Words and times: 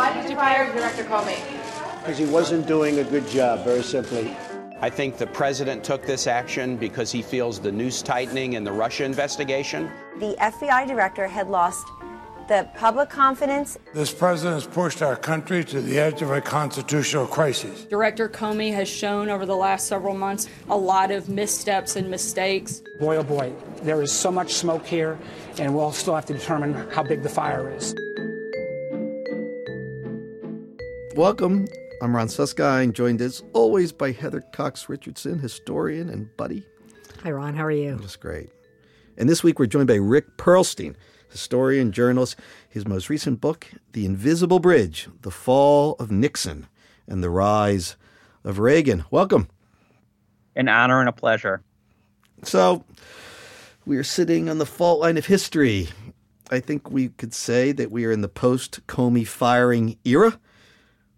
Why 0.00 0.14
did 0.14 0.30
you 0.30 0.36
fire 0.36 0.72
Director 0.72 1.04
Comey? 1.04 1.38
Because 1.98 2.16
he 2.16 2.24
wasn't 2.24 2.66
doing 2.66 3.00
a 3.00 3.04
good 3.04 3.28
job, 3.28 3.66
very 3.66 3.82
simply. 3.82 4.34
I 4.80 4.88
think 4.88 5.18
the 5.18 5.26
president 5.26 5.84
took 5.84 6.06
this 6.06 6.26
action 6.26 6.78
because 6.78 7.12
he 7.12 7.20
feels 7.20 7.60
the 7.60 7.70
noose 7.70 8.00
tightening 8.00 8.54
in 8.54 8.64
the 8.64 8.72
Russia 8.72 9.04
investigation. 9.04 9.90
The 10.18 10.34
FBI 10.40 10.88
director 10.88 11.26
had 11.26 11.48
lost 11.48 11.86
the 12.48 12.66
public 12.76 13.10
confidence. 13.10 13.76
This 13.92 14.10
president 14.10 14.54
has 14.54 14.66
pushed 14.66 15.02
our 15.02 15.16
country 15.16 15.62
to 15.64 15.82
the 15.82 16.00
edge 16.00 16.22
of 16.22 16.30
a 16.30 16.40
constitutional 16.40 17.26
crisis. 17.26 17.84
Director 17.84 18.26
Comey 18.26 18.72
has 18.72 18.88
shown 18.88 19.28
over 19.28 19.44
the 19.44 19.54
last 19.54 19.86
several 19.86 20.14
months 20.14 20.48
a 20.70 20.76
lot 20.76 21.10
of 21.10 21.28
missteps 21.28 21.96
and 21.96 22.10
mistakes. 22.10 22.82
Boy, 22.98 23.16
oh 23.18 23.22
boy, 23.22 23.52
there 23.82 24.00
is 24.00 24.10
so 24.10 24.32
much 24.32 24.54
smoke 24.54 24.86
here, 24.86 25.18
and 25.58 25.74
we'll 25.74 25.92
still 25.92 26.14
have 26.14 26.24
to 26.24 26.32
determine 26.32 26.72
how 26.90 27.02
big 27.02 27.22
the 27.22 27.28
fire 27.28 27.70
is. 27.70 27.94
Welcome. 31.20 31.66
I'm 32.00 32.16
Ron 32.16 32.28
Suskind, 32.28 32.94
joined 32.94 33.20
as 33.20 33.42
always 33.52 33.92
by 33.92 34.10
Heather 34.10 34.40
Cox 34.54 34.88
Richardson, 34.88 35.38
historian 35.38 36.08
and 36.08 36.34
buddy. 36.38 36.64
Hi, 37.22 37.30
Ron. 37.30 37.54
How 37.54 37.66
are 37.66 37.70
you? 37.70 37.96
That's 37.96 38.16
great. 38.16 38.48
And 39.18 39.28
this 39.28 39.44
week 39.44 39.58
we're 39.58 39.66
joined 39.66 39.88
by 39.88 39.96
Rick 39.96 40.38
Perlstein, 40.38 40.94
historian, 41.28 41.92
journalist. 41.92 42.36
His 42.70 42.88
most 42.88 43.10
recent 43.10 43.38
book, 43.38 43.66
The 43.92 44.06
Invisible 44.06 44.60
Bridge 44.60 45.10
The 45.20 45.30
Fall 45.30 45.94
of 45.98 46.10
Nixon 46.10 46.68
and 47.06 47.22
the 47.22 47.28
Rise 47.28 47.96
of 48.42 48.58
Reagan. 48.58 49.04
Welcome. 49.10 49.48
An 50.56 50.68
honor 50.68 51.00
and 51.00 51.08
a 51.10 51.12
pleasure. 51.12 51.60
So, 52.44 52.82
we 53.84 53.98
are 53.98 54.04
sitting 54.04 54.48
on 54.48 54.56
the 54.56 54.64
fault 54.64 55.00
line 55.00 55.18
of 55.18 55.26
history. 55.26 55.90
I 56.50 56.60
think 56.60 56.90
we 56.90 57.10
could 57.10 57.34
say 57.34 57.72
that 57.72 57.90
we 57.90 58.06
are 58.06 58.10
in 58.10 58.22
the 58.22 58.28
post 58.28 58.86
Comey 58.86 59.26
firing 59.26 59.98
era. 60.06 60.40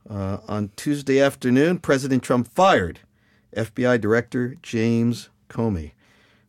Uh, 0.09 0.39
on 0.49 0.71
Tuesday 0.77 1.21
afternoon, 1.21 1.79
President 1.79 2.23
Trump 2.23 2.49
fired 2.49 3.01
FBI 3.57 4.01
Director 4.01 4.57
James 4.63 5.29
Comey, 5.49 5.93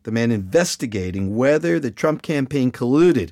the 0.04 0.12
man 0.12 0.32
investigating 0.32 1.36
whether 1.36 1.80
the 1.80 1.92
Trump 1.92 2.22
campaign 2.22 2.72
colluded 2.72 3.32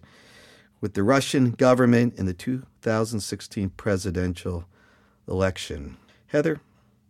with 0.79 0.93
the 0.93 1.03
Russian 1.03 1.51
government 1.51 2.15
in 2.17 2.25
the 2.25 2.33
2016 2.33 3.69
presidential 3.71 4.65
election. 5.27 5.97
Heather, 6.27 6.59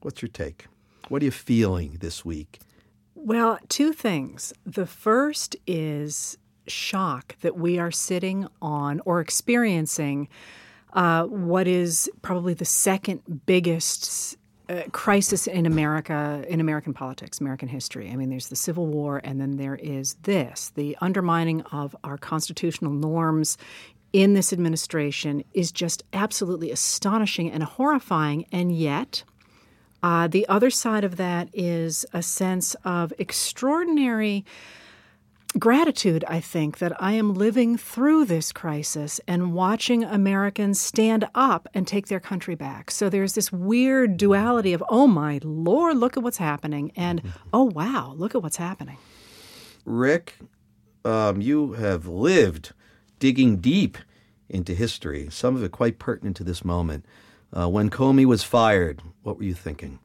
what's 0.02 0.22
your 0.22 0.30
take? 0.30 0.68
What 1.10 1.22
are 1.22 1.26
you 1.26 1.32
feeling 1.32 1.98
this 2.00 2.24
week? 2.24 2.60
Well, 3.16 3.60
two 3.70 3.94
things. 3.94 4.54
The 4.66 4.86
first 4.86 5.56
is 5.68 6.38
shock 6.68 7.36
that 7.42 7.58
we 7.58 7.78
are 7.78 7.92
sitting 7.92 8.48
on 8.62 9.02
or 9.06 9.20
experiencing 9.20 10.28
uh, 10.94 11.26
what 11.26 11.68
is 11.68 12.10
probably 12.22 12.54
the 12.54 12.66
second 12.66 13.22
biggest 13.46 14.38
uh, 14.70 14.84
crisis 14.92 15.48
in 15.48 15.66
America, 15.66 16.44
in 16.48 16.60
American 16.60 16.94
politics, 16.94 17.40
American 17.40 17.68
history. 17.68 18.10
I 18.10 18.16
mean, 18.16 18.30
there's 18.30 18.48
the 18.48 18.56
Civil 18.56 18.88
War, 18.88 19.20
and 19.24 19.40
then 19.40 19.58
there 19.58 19.76
is 19.76 20.16
this 20.24 20.72
the 20.76 20.98
undermining 21.02 21.62
of 21.64 21.96
our 22.04 22.18
constitutional 22.18 22.92
norms 22.92 23.58
in 24.14 24.34
this 24.34 24.52
administration 24.52 25.44
is 25.54 25.72
just 25.72 26.04
absolutely 26.14 26.72
astonishing 26.72 27.52
and 27.52 27.64
horrifying. 27.64 28.46
And 28.52 28.76
yet, 28.76 29.24
uh, 30.04 30.28
the 30.28 30.48
other 30.48 30.70
side 30.70 31.04
of 31.04 31.18
that 31.18 31.50
is 31.54 32.06
a 32.14 32.22
sense 32.22 32.76
of 32.84 33.14
extraordinary 33.18 34.46
gratitude, 35.54 36.24
I 36.28 36.40
think, 36.40 36.78
that 36.80 36.94
I 37.02 37.14
am 37.14 37.34
living 37.34 37.78
through 37.78 38.26
this 38.26 38.52
crisis 38.52 39.20
and 39.28 39.54
watching 39.54 40.04
Americans 40.04 40.80
stand 40.80 41.28
up 41.36 41.68
and 41.74 41.88
take 41.88 42.08
their 42.08 42.20
country 42.20 42.56
back. 42.56 42.92
So 42.92 43.10
there's 43.10 43.34
this 43.34 43.52
weird 43.52 44.18
duality 44.18 44.74
of, 44.74 44.84
oh 44.90 45.08
my 45.08 45.40
Lord, 45.44 45.98
look 45.98 46.18
at 46.18 46.24
what's 46.24 46.38
happening, 46.38 46.92
and 46.96 47.22
oh 47.54 47.64
wow, 47.64 48.14
look 48.16 48.36
at 48.36 48.44
what's 48.44 48.58
happening. 48.58 48.98
Rick, 49.86 50.38
um, 51.04 51.42
you 51.42 51.74
have 51.74 52.08
lived 52.08 52.74
digging 53.20 53.58
deep 53.58 53.98
into 54.50 54.74
history, 54.74 55.28
some 55.30 55.56
of 55.56 55.64
it 55.64 55.72
quite 55.72 56.00
pertinent 56.00 56.36
to 56.38 56.44
this 56.44 56.64
moment. 56.64 57.06
Uh, 57.56 57.68
when 57.68 57.90
Comey 57.90 58.26
was 58.26 58.44
fired, 58.44 59.02
what 59.24 59.38
were 59.38 59.44
you 59.44 59.54
thinking? 59.54 60.00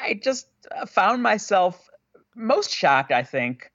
I 0.00 0.20
just 0.22 0.46
uh, 0.70 0.86
found 0.86 1.22
myself 1.22 1.88
most 2.34 2.70
shocked, 2.74 3.12
I 3.12 3.22
think, 3.22 3.70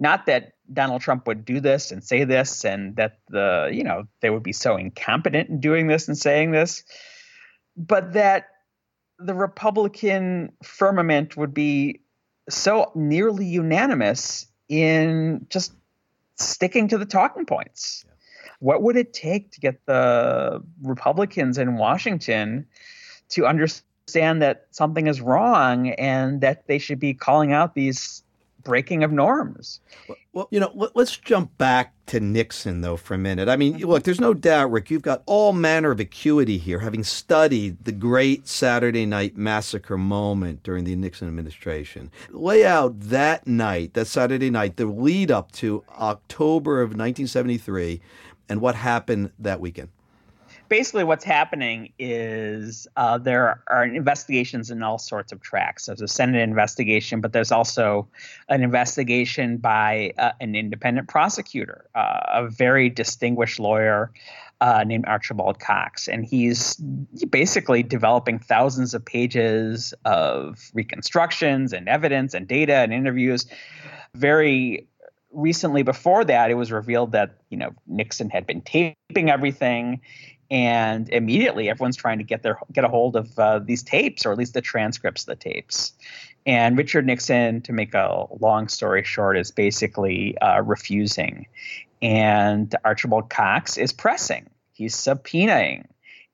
not 0.00 0.26
that 0.26 0.54
Donald 0.72 1.02
Trump 1.02 1.26
would 1.26 1.44
do 1.44 1.60
this 1.60 1.92
and 1.92 2.02
say 2.02 2.24
this 2.24 2.64
and 2.64 2.96
that 2.96 3.18
the, 3.28 3.70
you 3.72 3.84
know, 3.84 4.08
they 4.20 4.30
would 4.30 4.42
be 4.42 4.52
so 4.52 4.76
incompetent 4.76 5.50
in 5.50 5.60
doing 5.60 5.86
this 5.86 6.08
and 6.08 6.16
saying 6.16 6.52
this, 6.52 6.82
but 7.76 8.14
that 8.14 8.48
the 9.18 9.34
Republican 9.34 10.52
firmament 10.62 11.36
would 11.36 11.52
be 11.52 12.00
so 12.48 12.90
nearly 12.94 13.44
unanimous 13.44 14.46
in 14.68 15.46
just 15.50 15.74
sticking 16.36 16.88
to 16.88 16.96
the 16.96 17.04
talking 17.04 17.44
points. 17.44 18.04
Yeah. 18.06 18.14
What 18.60 18.82
would 18.82 18.96
it 18.96 19.12
take 19.12 19.52
to 19.52 19.60
get 19.60 19.84
the 19.84 20.62
Republicans 20.82 21.58
in 21.58 21.76
Washington 21.76 22.66
to 23.30 23.46
understand 23.46 24.40
that 24.40 24.66
something 24.70 25.06
is 25.06 25.20
wrong 25.20 25.90
and 25.90 26.40
that 26.40 26.66
they 26.66 26.78
should 26.78 26.98
be 26.98 27.12
calling 27.12 27.52
out 27.52 27.74
these 27.74 28.22
breaking 28.62 29.04
of 29.04 29.12
norms. 29.12 29.80
Well, 30.32 30.48
you 30.50 30.60
know, 30.60 30.90
let's 30.94 31.16
jump 31.16 31.56
back 31.58 31.92
to 32.06 32.20
Nixon, 32.20 32.80
though, 32.80 32.96
for 32.96 33.14
a 33.14 33.18
minute. 33.18 33.48
I 33.48 33.56
mean, 33.56 33.78
look, 33.78 34.04
there's 34.04 34.20
no 34.20 34.32
doubt, 34.34 34.70
Rick, 34.70 34.90
you've 34.90 35.02
got 35.02 35.22
all 35.26 35.52
manner 35.52 35.90
of 35.90 36.00
acuity 36.00 36.58
here, 36.58 36.78
having 36.78 37.02
studied 37.02 37.84
the 37.84 37.92
great 37.92 38.46
Saturday 38.46 39.06
night 39.06 39.36
massacre 39.36 39.98
moment 39.98 40.62
during 40.62 40.84
the 40.84 40.94
Nixon 40.96 41.28
administration. 41.28 42.10
Lay 42.30 42.64
out 42.64 42.98
that 43.00 43.46
night, 43.46 43.94
that 43.94 44.06
Saturday 44.06 44.50
night, 44.50 44.76
the 44.76 44.86
lead 44.86 45.30
up 45.30 45.52
to 45.52 45.84
October 45.98 46.80
of 46.80 46.90
1973, 46.90 48.00
and 48.48 48.60
what 48.60 48.74
happened 48.74 49.30
that 49.38 49.60
weekend 49.60 49.88
basically 50.70 51.02
what's 51.04 51.24
happening 51.24 51.92
is 51.98 52.86
uh, 52.96 53.18
there 53.18 53.62
are 53.66 53.84
investigations 53.84 54.70
in 54.70 54.82
all 54.82 54.98
sorts 54.98 55.32
of 55.32 55.42
tracks. 55.42 55.86
There's 55.86 56.00
a 56.00 56.08
Senate 56.08 56.40
investigation, 56.40 57.20
but 57.20 57.32
there's 57.34 57.52
also 57.52 58.08
an 58.48 58.62
investigation 58.62 59.58
by 59.58 60.14
uh, 60.16 60.30
an 60.40 60.54
independent 60.54 61.08
prosecutor, 61.08 61.90
uh, 61.94 62.20
a 62.28 62.48
very 62.48 62.88
distinguished 62.88 63.58
lawyer 63.58 64.12
uh, 64.60 64.84
named 64.86 65.06
Archibald 65.06 65.58
Cox. 65.58 66.06
And 66.06 66.24
he's 66.24 66.76
basically 67.28 67.82
developing 67.82 68.38
thousands 68.38 68.94
of 68.94 69.04
pages 69.04 69.92
of 70.04 70.70
reconstructions 70.72 71.72
and 71.72 71.88
evidence 71.88 72.32
and 72.32 72.46
data 72.46 72.76
and 72.76 72.94
interviews. 72.94 73.46
Very 74.14 74.86
recently 75.32 75.82
before 75.82 76.24
that 76.24 76.50
it 76.50 76.54
was 76.54 76.72
revealed 76.72 77.12
that 77.12 77.36
you 77.50 77.56
know 77.56 77.70
Nixon 77.86 78.30
had 78.30 78.48
been 78.48 78.60
taping 78.62 79.30
everything 79.30 80.00
and 80.50 81.08
immediately 81.10 81.68
everyone's 81.68 81.96
trying 81.96 82.18
to 82.18 82.24
get 82.24 82.42
their 82.42 82.58
get 82.72 82.84
a 82.84 82.88
hold 82.88 83.16
of 83.16 83.38
uh, 83.38 83.60
these 83.60 83.82
tapes 83.82 84.26
or 84.26 84.32
at 84.32 84.38
least 84.38 84.54
the 84.54 84.60
transcripts 84.60 85.22
of 85.22 85.26
the 85.26 85.36
tapes. 85.36 85.92
And 86.46 86.76
richard 86.76 87.06
nixon 87.06 87.60
to 87.62 87.72
make 87.72 87.94
a 87.94 88.26
long 88.40 88.68
story 88.68 89.04
short 89.04 89.36
is 89.36 89.50
basically 89.50 90.36
uh, 90.38 90.62
refusing. 90.62 91.46
And 92.02 92.74
archibald 92.84 93.30
cox 93.30 93.76
is 93.76 93.92
pressing. 93.92 94.48
He's 94.72 94.96
subpoenaing. 94.96 95.86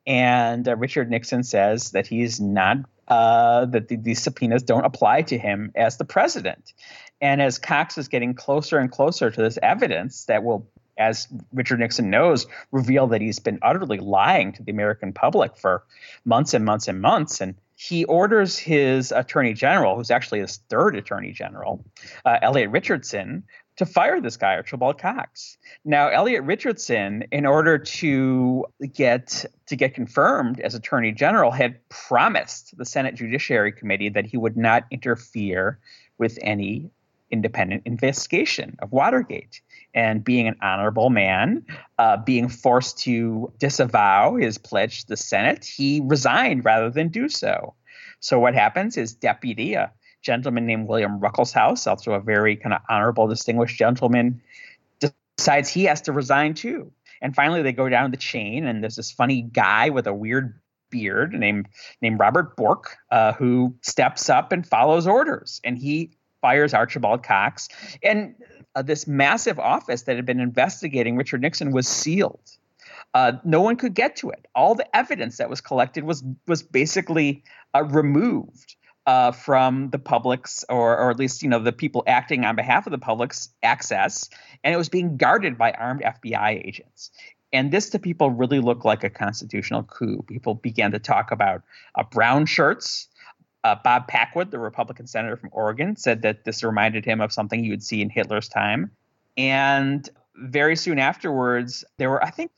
And 0.06 0.66
uh, 0.66 0.76
richard 0.76 1.10
nixon 1.10 1.42
says 1.42 1.90
that 1.90 2.06
he's 2.06 2.40
not 2.40 2.78
uh, 3.08 3.66
that 3.66 3.88
the, 3.88 3.96
these 3.96 4.22
subpoenas 4.22 4.62
don't 4.62 4.84
apply 4.84 5.22
to 5.22 5.38
him 5.38 5.70
as 5.76 5.96
the 5.96 6.04
president. 6.04 6.72
And 7.20 7.40
as 7.40 7.58
cox 7.58 7.96
is 7.98 8.08
getting 8.08 8.34
closer 8.34 8.78
and 8.78 8.90
closer 8.90 9.30
to 9.30 9.42
this 9.42 9.58
evidence 9.62 10.24
that 10.24 10.42
will 10.42 10.68
as 10.98 11.28
Richard 11.52 11.80
Nixon 11.80 12.10
knows, 12.10 12.46
reveal 12.72 13.06
that 13.08 13.20
he's 13.20 13.38
been 13.38 13.58
utterly 13.62 13.98
lying 13.98 14.52
to 14.52 14.62
the 14.62 14.72
American 14.72 15.12
public 15.12 15.56
for 15.56 15.84
months 16.24 16.54
and 16.54 16.64
months 16.64 16.88
and 16.88 17.00
months. 17.00 17.40
And 17.40 17.54
he 17.76 18.04
orders 18.04 18.58
his 18.58 19.12
attorney 19.12 19.52
general, 19.52 19.96
who's 19.96 20.10
actually 20.10 20.40
his 20.40 20.56
third 20.68 20.96
attorney 20.96 21.32
general, 21.32 21.84
uh, 22.24 22.38
Elliot 22.40 22.70
Richardson, 22.70 23.44
to 23.76 23.84
fire 23.84 24.20
this 24.20 24.36
guy, 24.36 24.54
Archibald 24.54 24.98
Cox. 24.98 25.58
Now, 25.84 26.08
Elliot 26.08 26.44
Richardson, 26.44 27.24
in 27.30 27.44
order 27.44 27.78
to 27.78 28.64
get 28.94 29.44
to 29.66 29.76
get 29.76 29.94
confirmed 29.94 30.60
as 30.60 30.74
Attorney 30.74 31.12
General, 31.12 31.50
had 31.50 31.86
promised 31.88 32.76
the 32.78 32.86
Senate 32.86 33.14
Judiciary 33.14 33.72
Committee 33.72 34.08
that 34.08 34.24
he 34.24 34.38
would 34.38 34.56
not 34.56 34.84
interfere 34.90 35.78
with 36.18 36.38
any 36.40 36.90
independent 37.30 37.82
investigation 37.84 38.76
of 38.80 38.92
Watergate 38.92 39.60
and 39.94 40.22
being 40.22 40.46
an 40.46 40.56
honorable 40.62 41.10
man, 41.10 41.64
uh, 41.98 42.16
being 42.18 42.48
forced 42.48 42.98
to 42.98 43.52
disavow 43.58 44.36
his 44.36 44.58
pledge 44.58 45.02
to 45.02 45.08
the 45.08 45.16
Senate, 45.16 45.64
he 45.64 46.00
resigned 46.04 46.64
rather 46.64 46.90
than 46.90 47.08
do 47.08 47.28
so. 47.28 47.74
So 48.20 48.38
what 48.38 48.54
happens 48.54 48.96
is 48.96 49.14
deputy, 49.14 49.74
a 49.74 49.92
gentleman 50.22 50.66
named 50.66 50.88
William 50.88 51.20
Ruckelshaus, 51.20 51.86
also 51.86 52.12
a 52.12 52.20
very 52.20 52.56
kind 52.56 52.74
of 52.74 52.80
honorable, 52.88 53.26
distinguished 53.28 53.78
gentleman, 53.78 54.42
decides 55.36 55.68
he 55.68 55.84
has 55.84 56.02
to 56.02 56.12
resign 56.12 56.54
too. 56.54 56.92
And 57.22 57.34
finally, 57.34 57.62
they 57.62 57.72
go 57.72 57.88
down 57.88 58.10
the 58.10 58.16
chain, 58.16 58.66
and 58.66 58.82
there's 58.82 58.96
this 58.96 59.10
funny 59.10 59.42
guy 59.42 59.90
with 59.90 60.06
a 60.06 60.14
weird 60.14 60.60
beard 60.90 61.32
named 61.32 61.68
named 62.00 62.20
Robert 62.20 62.56
Bork, 62.56 62.96
uh, 63.10 63.32
who 63.32 63.74
steps 63.82 64.28
up 64.28 64.52
and 64.52 64.66
follows 64.66 65.06
orders, 65.06 65.60
and 65.64 65.78
he 65.78 66.15
fires 66.46 66.72
Archibald 66.72 67.24
Cox, 67.24 67.68
and 68.04 68.32
uh, 68.76 68.82
this 68.82 69.08
massive 69.08 69.58
office 69.58 70.02
that 70.02 70.14
had 70.14 70.24
been 70.24 70.38
investigating 70.38 71.16
Richard 71.16 71.40
Nixon 71.40 71.72
was 71.72 71.88
sealed. 71.88 72.48
Uh, 73.14 73.32
no 73.42 73.60
one 73.60 73.74
could 73.74 73.94
get 73.94 74.14
to 74.14 74.30
it. 74.30 74.46
All 74.54 74.76
the 74.76 74.86
evidence 74.96 75.38
that 75.38 75.50
was 75.50 75.60
collected 75.60 76.04
was 76.04 76.22
was 76.46 76.62
basically 76.62 77.42
uh, 77.74 77.82
removed 77.82 78.76
uh, 79.06 79.32
from 79.32 79.90
the 79.90 79.98
public's, 79.98 80.64
or 80.68 80.96
or 80.96 81.10
at 81.10 81.18
least 81.18 81.42
you 81.42 81.48
know 81.48 81.58
the 81.58 81.72
people 81.72 82.04
acting 82.06 82.44
on 82.44 82.54
behalf 82.54 82.86
of 82.86 82.92
the 82.92 82.98
public's 82.98 83.48
access, 83.64 84.30
and 84.62 84.72
it 84.72 84.78
was 84.78 84.88
being 84.88 85.16
guarded 85.16 85.58
by 85.58 85.72
armed 85.72 86.02
FBI 86.02 86.64
agents. 86.64 87.10
And 87.52 87.72
this 87.72 87.90
to 87.90 87.98
people 87.98 88.30
really 88.30 88.60
looked 88.60 88.84
like 88.84 89.02
a 89.02 89.10
constitutional 89.10 89.82
coup. 89.82 90.22
People 90.28 90.54
began 90.54 90.92
to 90.92 91.00
talk 91.00 91.32
about 91.32 91.62
uh, 91.96 92.04
brown 92.04 92.46
shirts. 92.46 93.08
Uh, 93.66 93.74
Bob 93.82 94.06
Packwood, 94.06 94.52
the 94.52 94.60
Republican 94.60 95.08
senator 95.08 95.36
from 95.36 95.50
Oregon, 95.50 95.96
said 95.96 96.22
that 96.22 96.44
this 96.44 96.62
reminded 96.62 97.04
him 97.04 97.20
of 97.20 97.32
something 97.32 97.64
he 97.64 97.70
would 97.70 97.82
see 97.82 98.00
in 98.00 98.08
Hitler's 98.08 98.48
time. 98.48 98.92
And 99.36 100.08
very 100.36 100.76
soon 100.76 101.00
afterwards, 101.00 101.84
there 101.98 102.08
were, 102.08 102.24
I 102.24 102.30
think, 102.30 102.52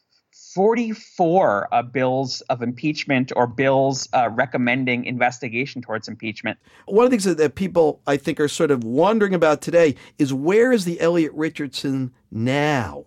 44 0.54 1.68
uh, 1.72 1.82
bills 1.82 2.42
of 2.42 2.60
impeachment 2.60 3.32
or 3.36 3.46
bills 3.46 4.06
uh, 4.12 4.28
recommending 4.32 5.06
investigation 5.06 5.80
towards 5.80 6.08
impeachment. 6.08 6.58
One 6.84 7.06
of 7.06 7.10
the 7.10 7.16
things 7.16 7.36
that 7.36 7.54
people, 7.54 8.02
I 8.06 8.18
think, 8.18 8.38
are 8.38 8.46
sort 8.46 8.70
of 8.70 8.84
wondering 8.84 9.32
about 9.32 9.62
today 9.62 9.94
is 10.18 10.34
where 10.34 10.72
is 10.72 10.84
the 10.84 11.00
Elliot 11.00 11.32
Richardson 11.32 12.12
now? 12.30 13.06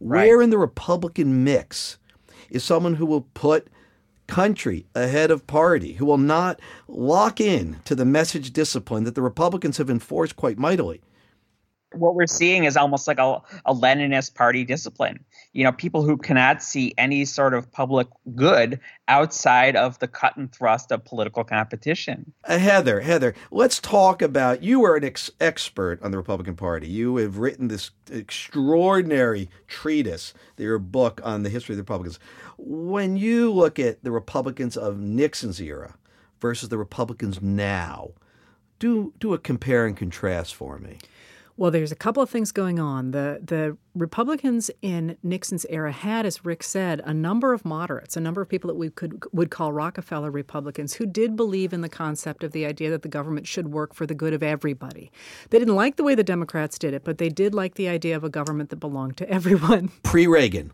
Where 0.00 0.38
Right. 0.38 0.44
in 0.44 0.50
the 0.50 0.58
Republican 0.58 1.44
mix 1.44 1.98
is 2.50 2.64
someone 2.64 2.94
who 2.94 3.06
will 3.06 3.28
put 3.34 3.68
country 4.26 4.86
ahead 4.94 5.30
of 5.30 5.46
party, 5.46 5.94
who 5.94 6.06
will 6.06 6.18
not 6.18 6.60
lock 6.88 7.40
in 7.40 7.80
to 7.84 7.94
the 7.94 8.04
message 8.04 8.52
discipline 8.52 9.04
that 9.04 9.14
the 9.14 9.22
Republicans 9.22 9.78
have 9.78 9.90
enforced 9.90 10.36
quite 10.36 10.58
mightily? 10.58 11.00
what 11.98 12.14
we're 12.14 12.26
seeing 12.26 12.64
is 12.64 12.76
almost 12.76 13.06
like 13.06 13.18
a, 13.18 13.40
a 13.64 13.74
Leninist 13.74 14.34
party 14.34 14.64
discipline. 14.64 15.24
You 15.52 15.64
know, 15.64 15.72
people 15.72 16.02
who 16.02 16.16
cannot 16.16 16.62
see 16.62 16.94
any 16.98 17.24
sort 17.24 17.54
of 17.54 17.70
public 17.72 18.08
good 18.34 18.80
outside 19.08 19.76
of 19.76 19.98
the 19.98 20.08
cut 20.08 20.36
and 20.36 20.52
thrust 20.52 20.92
of 20.92 21.04
political 21.04 21.44
competition. 21.44 22.32
Uh, 22.44 22.58
Heather, 22.58 23.00
Heather, 23.00 23.34
let's 23.50 23.80
talk 23.80 24.22
about. 24.22 24.62
You 24.62 24.84
are 24.84 24.96
an 24.96 25.04
ex- 25.04 25.30
expert 25.40 26.02
on 26.02 26.10
the 26.10 26.18
Republican 26.18 26.56
Party. 26.56 26.88
You 26.88 27.16
have 27.16 27.38
written 27.38 27.68
this 27.68 27.90
extraordinary 28.10 29.48
treatise, 29.66 30.34
your 30.58 30.78
book 30.78 31.20
on 31.24 31.42
the 31.42 31.50
history 31.50 31.74
of 31.74 31.78
the 31.78 31.82
Republicans. 31.82 32.18
When 32.58 33.16
you 33.16 33.52
look 33.52 33.78
at 33.78 34.04
the 34.04 34.10
Republicans 34.10 34.76
of 34.76 34.98
Nixon's 34.98 35.60
era 35.60 35.94
versus 36.40 36.68
the 36.68 36.78
Republicans 36.78 37.40
now, 37.40 38.10
do 38.78 39.12
do 39.18 39.32
a 39.34 39.38
compare 39.38 39.86
and 39.86 39.96
contrast 39.96 40.54
for 40.54 40.78
me. 40.78 40.98
Well, 41.58 41.70
there's 41.70 41.92
a 41.92 41.96
couple 41.96 42.22
of 42.22 42.28
things 42.28 42.52
going 42.52 42.78
on. 42.78 43.12
The 43.12 43.40
the 43.42 43.78
Republicans 43.94 44.70
in 44.82 45.16
Nixon's 45.22 45.64
era 45.70 45.90
had, 45.90 46.26
as 46.26 46.44
Rick 46.44 46.62
said, 46.62 47.00
a 47.04 47.14
number 47.14 47.54
of 47.54 47.64
moderates, 47.64 48.14
a 48.14 48.20
number 48.20 48.42
of 48.42 48.48
people 48.48 48.68
that 48.68 48.74
we 48.74 48.90
could 48.90 49.22
would 49.32 49.50
call 49.50 49.72
Rockefeller 49.72 50.30
Republicans, 50.30 50.94
who 50.94 51.06
did 51.06 51.34
believe 51.34 51.72
in 51.72 51.80
the 51.80 51.88
concept 51.88 52.44
of 52.44 52.52
the 52.52 52.66
idea 52.66 52.90
that 52.90 53.00
the 53.00 53.08
government 53.08 53.46
should 53.46 53.72
work 53.72 53.94
for 53.94 54.06
the 54.06 54.14
good 54.14 54.34
of 54.34 54.42
everybody. 54.42 55.10
They 55.48 55.58
didn't 55.58 55.76
like 55.76 55.96
the 55.96 56.04
way 56.04 56.14
the 56.14 56.22
Democrats 56.22 56.78
did 56.78 56.92
it, 56.92 57.04
but 57.04 57.16
they 57.16 57.30
did 57.30 57.54
like 57.54 57.76
the 57.76 57.88
idea 57.88 58.16
of 58.16 58.24
a 58.24 58.28
government 58.28 58.68
that 58.68 58.76
belonged 58.76 59.16
to 59.18 59.30
everyone. 59.36 59.90
Pre 60.02 60.26
Reagan. 60.26 60.72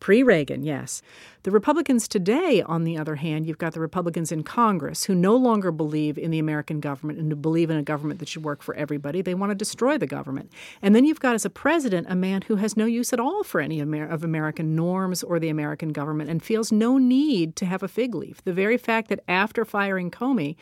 Pre 0.00 0.22
Reagan, 0.22 0.62
yes. 0.62 1.02
The 1.44 1.50
Republicans 1.50 2.08
today, 2.08 2.62
on 2.62 2.84
the 2.84 2.96
other 2.96 3.16
hand, 3.16 3.46
you've 3.46 3.58
got 3.58 3.74
the 3.74 3.80
Republicans 3.80 4.32
in 4.32 4.44
Congress 4.44 5.04
who 5.04 5.14
no 5.14 5.36
longer 5.36 5.70
believe 5.70 6.16
in 6.16 6.30
the 6.30 6.38
American 6.38 6.80
government 6.80 7.18
and 7.18 7.42
believe 7.42 7.68
in 7.68 7.76
a 7.76 7.82
government 7.82 8.18
that 8.20 8.28
should 8.28 8.44
work 8.44 8.62
for 8.62 8.74
everybody. 8.74 9.20
They 9.20 9.34
want 9.34 9.50
to 9.50 9.54
destroy 9.54 9.98
the 9.98 10.06
government. 10.06 10.50
And 10.80 10.96
then 10.96 11.04
you've 11.04 11.20
got 11.20 11.34
as 11.34 11.44
a 11.44 11.50
president 11.50 12.06
a 12.08 12.14
man 12.14 12.42
who 12.42 12.56
has 12.56 12.78
no 12.78 12.86
use 12.86 13.12
at 13.12 13.20
all 13.20 13.44
for 13.44 13.60
any 13.60 13.80
Amer- 13.80 14.08
of 14.08 14.24
American 14.24 14.74
norms 14.74 15.22
or 15.22 15.38
the 15.38 15.50
American 15.50 15.90
government 15.90 16.30
and 16.30 16.42
feels 16.42 16.72
no 16.72 16.96
need 16.96 17.56
to 17.56 17.66
have 17.66 17.82
a 17.82 17.88
fig 17.88 18.14
leaf. 18.14 18.42
The 18.44 18.54
very 18.54 18.78
fact 18.78 19.08
that 19.08 19.20
after 19.28 19.66
firing 19.66 20.10
Comey, 20.10 20.56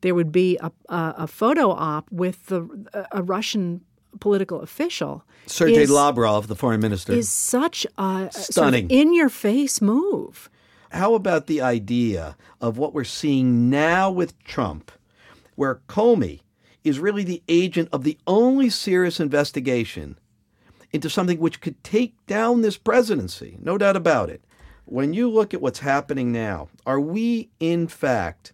there 0.00 0.14
would 0.14 0.32
be 0.32 0.58
a, 0.58 0.72
a, 0.88 1.14
a 1.18 1.26
photo 1.26 1.70
op 1.70 2.10
with 2.10 2.46
the, 2.46 2.88
a, 2.92 3.20
a 3.20 3.22
Russian 3.22 3.82
political 4.20 4.60
official 4.60 5.24
Sergei 5.46 5.82
is- 5.82 5.90
Lavrov, 5.90 6.48
the 6.48 6.56
foreign 6.56 6.80
minister. 6.80 7.12
is 7.12 7.28
such 7.28 7.86
a 7.98 8.28
Stunning. 8.32 8.88
in 8.90 9.14
your 9.14 9.28
face 9.28 9.80
move. 9.80 10.50
How 10.90 11.14
about 11.14 11.46
the 11.46 11.60
idea 11.60 12.36
of 12.60 12.78
what 12.78 12.94
we're 12.94 13.04
seeing 13.04 13.68
now 13.70 14.10
with 14.10 14.38
Trump, 14.44 14.90
where 15.56 15.80
Comey 15.88 16.40
is 16.84 16.98
really 16.98 17.24
the 17.24 17.42
agent 17.48 17.88
of 17.92 18.04
the 18.04 18.16
only 18.26 18.70
serious 18.70 19.18
investigation 19.20 20.18
into 20.92 21.10
something 21.10 21.38
which 21.38 21.60
could 21.60 21.82
take 21.84 22.14
down 22.26 22.62
this 22.62 22.76
presidency? 22.76 23.58
No 23.60 23.76
doubt 23.76 23.96
about 23.96 24.30
it. 24.30 24.42
When 24.84 25.12
you 25.12 25.28
look 25.28 25.52
at 25.52 25.60
what's 25.60 25.80
happening 25.80 26.30
now, 26.30 26.68
are 26.86 27.00
we 27.00 27.50
in 27.58 27.88
fact 27.88 28.52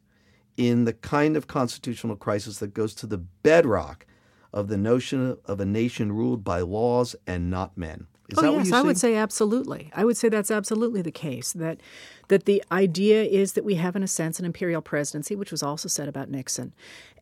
in 0.56 0.84
the 0.84 0.92
kind 0.94 1.36
of 1.36 1.46
constitutional 1.46 2.16
crisis 2.16 2.58
that 2.58 2.74
goes 2.74 2.94
to 2.94 3.06
the 3.06 3.18
bedrock 3.18 4.06
of 4.52 4.68
the 4.68 4.76
notion 4.76 5.36
of 5.46 5.60
a 5.60 5.64
nation 5.64 6.12
ruled 6.12 6.44
by 6.44 6.60
laws 6.60 7.16
and 7.26 7.50
not 7.50 7.76
men? 7.76 8.06
Is 8.28 8.38
oh 8.38 8.42
that 8.42 8.52
yes, 8.52 8.58
what 8.58 8.66
you 8.66 8.76
I 8.76 8.82
would 8.82 8.98
say 8.98 9.16
absolutely. 9.16 9.90
I 9.94 10.04
would 10.04 10.16
say 10.16 10.28
that's 10.28 10.50
absolutely 10.50 11.02
the 11.02 11.10
case. 11.10 11.52
That 11.52 11.80
that 12.28 12.44
the 12.44 12.62
idea 12.72 13.24
is 13.24 13.52
that 13.54 13.64
we 13.64 13.74
have, 13.74 13.94
in 13.94 14.02
a 14.02 14.08
sense, 14.08 14.38
an 14.38 14.44
imperial 14.46 14.80
presidency, 14.80 15.36
which 15.36 15.50
was 15.50 15.62
also 15.62 15.88
said 15.88 16.08
about 16.08 16.30
Nixon, 16.30 16.72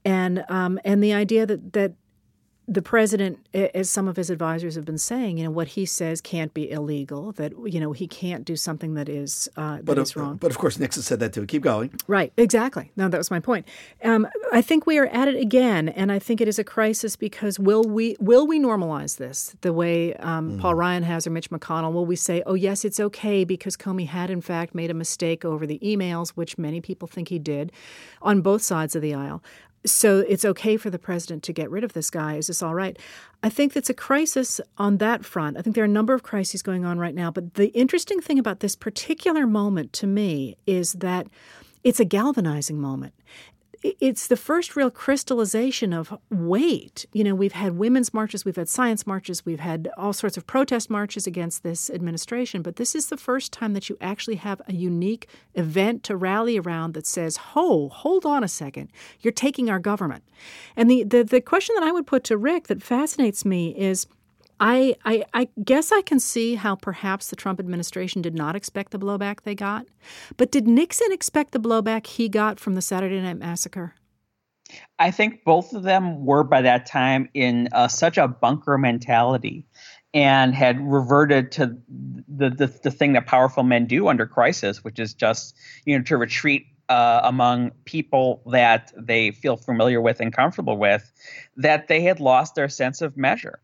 and 0.05 0.44
um, 0.49 0.79
and 0.85 1.03
the 1.03 1.12
idea 1.12 1.47
that 1.47 1.73
that 1.73 1.94
the 2.71 2.83
president, 2.83 3.45
as 3.53 3.91
some 3.91 4.07
of 4.07 4.15
his 4.15 4.31
advisors 4.31 4.77
have 4.77 4.85
been 4.85 4.97
saying, 4.97 5.39
you 5.39 5.45
know, 5.45 5.51
what 5.51 5.67
he 5.69 5.85
says 5.85 6.21
can't 6.21 6.55
be 6.55 6.71
illegal. 6.71 7.33
That 7.33 7.53
you 7.65 7.81
know 7.81 7.91
he 7.91 8.07
can't 8.07 8.45
do 8.45 8.55
something 8.55 8.95
that 8.95 9.09
is 9.09 9.49
uh, 9.57 9.77
that 9.77 9.85
but, 9.85 9.99
is 9.99 10.11
of, 10.11 10.17
wrong. 10.17 10.37
but 10.37 10.53
of 10.53 10.59
course, 10.59 10.79
Nixon 10.79 11.03
said 11.03 11.19
that 11.19 11.33
too. 11.33 11.45
Keep 11.47 11.63
going. 11.63 11.93
Right, 12.07 12.33
exactly. 12.37 12.93
No, 12.95 13.09
that 13.09 13.19
was 13.19 13.29
my 13.29 13.41
point. 13.41 13.67
Um, 14.05 14.29
I 14.53 14.63
think 14.63 14.87
we 14.87 14.99
are 14.99 15.07
at 15.07 15.27
it 15.27 15.35
again, 15.35 15.89
and 15.89 16.13
I 16.13 16.21
think 16.21 16.41
it 16.41 16.47
is 16.47 16.61
a 16.61 16.65
crisis 16.65 17.17
because 17.17 17.59
will 17.59 17.83
we 17.83 18.17
will 18.21 18.47
we 18.47 18.61
normalize 18.61 19.17
this 19.17 19.57
the 19.63 19.73
way 19.73 20.15
um, 20.15 20.57
Paul 20.61 20.77
Ryan 20.77 21.03
has 21.03 21.27
or 21.27 21.31
Mitch 21.31 21.51
McConnell? 21.51 21.93
Will 21.93 22.07
we 22.07 22.17
say, 22.17 22.41
oh 22.47 22.55
yes, 22.55 22.85
it's 22.85 23.00
okay 23.00 23.43
because 23.43 23.77
Comey 23.77 24.07
had 24.07 24.31
in 24.31 24.41
fact 24.41 24.77
made 24.77 24.93
a 24.93 24.95
mistake 24.95 25.45
over 25.45 25.67
the 25.67 25.81
emails, 25.81 26.31
which 26.31 26.57
many 26.57 26.81
people 26.81 27.09
think 27.09 27.31
he 27.31 27.41
did, 27.41 27.73
on 28.23 28.43
both 28.43 28.62
sides 28.62 28.95
of 28.95 29.03
the 29.03 29.12
aisle. 29.12 29.43
So 29.85 30.19
it's 30.29 30.45
okay 30.45 30.77
for 30.77 30.91
the 30.91 30.99
president 30.99 31.43
to 31.45 31.53
get 31.53 31.71
rid 31.71 31.85
of 31.85 31.95
this 31.95 32.11
guy. 32.11 32.35
Is 32.35 32.49
this 32.49 32.63
all 32.63 32.75
right? 32.75 32.99
I 33.43 33.49
think 33.49 33.73
that's 33.73 33.89
a 33.89 33.95
crisis 33.95 34.61
on 34.77 34.99
that 34.99 35.25
front. 35.25 35.57
I 35.57 35.63
think 35.63 35.75
there 35.75 35.85
are 35.85 35.87
a 35.87 35.89
number 35.89 36.13
of 36.13 36.23
crises 36.23 36.63
going 36.63 36.85
on 36.85 36.99
right 36.99 37.15
now. 37.15 37.31
But 37.31 37.55
the 37.55 37.69
interesting 37.69 38.21
thing 38.21 38.39
about 38.39 38.61
this 38.61 38.77
particular 38.77 39.47
moment 39.47 39.93
to 39.95 40.07
me 40.07 40.57
is 40.67 40.93
that 40.95 41.29
it's 41.83 42.01
a 42.01 42.05
galvanizing 42.05 42.79
moment. 42.79 43.15
It's 43.83 44.27
the 44.27 44.37
first 44.37 44.77
real 44.77 44.91
crystallization 44.91 45.95
of 45.95 46.19
weight. 46.31 47.07
You 47.15 47.25
know, 47.25 47.35
we've 47.35 47.53
had 47.53 47.79
women's 47.79 48.13
marches, 48.13 48.45
we've 48.45 48.57
had 48.57 48.69
science 48.69 49.07
marches, 49.07 49.47
we've 49.47 49.61
had 49.61 49.89
all 49.97 50.13
sorts 50.13 50.37
of 50.37 50.47
protest 50.47 50.91
marches 50.91 51.27
against 51.27 51.63
this 51.63 51.89
administration, 51.89 52.61
but 52.61 52.77
this 52.77 52.95
is 52.95 53.07
the 53.07 53.17
first 53.17 53.55
time 53.55 53.73
that 53.73 53.89
you 53.89 53.97
actually 54.01 54.37
have 54.37 54.61
a 54.69 54.75
unique 54.75 55.29
event 55.55 56.03
to 56.05 56.17
rally 56.17 56.59
around 56.59 56.93
that 56.93 57.07
says, 57.07 57.39
"Ho, 57.39 57.89
hold 57.89 58.27
on 58.27 58.45
a 58.45 58.49
second, 58.49 58.91
you're 59.21 59.33
taking 59.33 59.71
our 59.71 59.79
government." 59.81 60.25
And 60.77 60.91
the 60.91 61.03
the, 61.05 61.25
the 61.25 61.41
question 61.41 61.75
that 61.77 61.85
I 61.85 61.93
would 61.93 62.07
put 62.07 62.23
to 62.25 62.37
Rick 62.37 62.67
that 62.69 62.83
fascinates 62.83 63.45
me 63.47 63.75
is. 63.77 64.07
I, 64.61 64.95
I, 65.05 65.25
I 65.33 65.49
guess 65.64 65.90
I 65.90 66.02
can 66.02 66.21
see 66.21 66.55
how 66.55 66.76
perhaps 66.76 67.31
the 67.31 67.37
Trump 67.37 67.59
administration 67.59 68.21
did 68.21 68.35
not 68.35 68.55
expect 68.55 68.93
the 68.93 68.99
blowback 68.99 69.43
they 69.43 69.55
got. 69.55 69.87
But 70.37 70.52
did 70.52 70.69
Nixon 70.69 71.11
expect 71.12 71.52
the 71.52 71.59
blowback 71.59 72.07
he 72.07 72.29
got 72.29 72.61
from 72.61 72.75
the 72.75 72.83
Saturday 72.83 73.21
Night 73.21 73.38
Massacre? 73.38 73.95
I 74.99 75.11
think 75.11 75.45
both 75.45 75.73
of 75.73 75.83
them 75.83 76.25
were 76.25 76.45
by 76.45 76.62
that 76.62 76.87
time 76.87 77.29
in 77.35 77.69
uh, 77.73 77.88
such 77.88 78.19
a 78.19 78.29
bunker 78.29 78.79
mentality 78.79 79.67
and 80.12 80.55
had 80.55 80.81
reverted 80.81 81.52
to 81.52 81.76
the, 82.29 82.50
the 82.50 82.67
the 82.67 82.90
thing 82.90 83.12
that 83.12 83.26
powerful 83.26 83.62
men 83.62 83.87
do 83.87 84.09
under 84.09 84.26
crisis, 84.26 84.85
which 84.85 84.99
is 84.99 85.14
just 85.14 85.57
you 85.85 85.97
know 85.97 86.05
to 86.05 86.17
retreat 86.17 86.67
uh, 86.88 87.21
among 87.25 87.71
people 87.85 88.43
that 88.47 88.93
they 88.97 89.31
feel 89.31 89.57
familiar 89.57 90.00
with 90.00 90.21
and 90.21 90.33
comfortable 90.33 90.76
with, 90.76 91.12
that 91.57 91.87
they 91.88 92.02
had 92.02 92.19
lost 92.19 92.57
their 92.57 92.69
sense 92.69 93.00
of 93.00 93.17
measure, 93.17 93.61